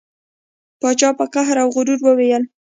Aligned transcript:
پاچا 0.79 1.09
په 1.19 1.25
قهر 1.33 1.55
او 1.63 1.69
غرور 1.75 1.99
وویل. 2.03 2.43